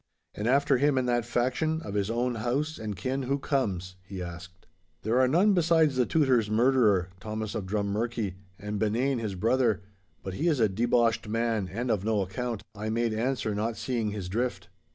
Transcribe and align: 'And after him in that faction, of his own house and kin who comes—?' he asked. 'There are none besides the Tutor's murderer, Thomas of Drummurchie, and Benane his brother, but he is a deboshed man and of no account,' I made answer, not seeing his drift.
'And 0.33 0.47
after 0.47 0.79
him 0.79 0.97
in 0.97 1.05
that 1.05 1.25
faction, 1.25 1.79
of 1.83 1.93
his 1.93 2.09
own 2.09 2.33
house 2.33 2.79
and 2.79 2.95
kin 2.95 3.21
who 3.21 3.37
comes—?' 3.37 3.97
he 4.01 4.19
asked. 4.19 4.65
'There 5.03 5.19
are 5.21 5.27
none 5.27 5.53
besides 5.53 5.95
the 5.95 6.07
Tutor's 6.07 6.49
murderer, 6.49 7.09
Thomas 7.19 7.53
of 7.53 7.67
Drummurchie, 7.67 8.33
and 8.57 8.79
Benane 8.79 9.19
his 9.19 9.35
brother, 9.35 9.83
but 10.23 10.33
he 10.33 10.47
is 10.47 10.59
a 10.59 10.67
deboshed 10.67 11.27
man 11.27 11.69
and 11.71 11.91
of 11.91 12.03
no 12.03 12.21
account,' 12.23 12.63
I 12.73 12.89
made 12.89 13.13
answer, 13.13 13.53
not 13.53 13.77
seeing 13.77 14.09
his 14.09 14.27
drift. 14.27 14.69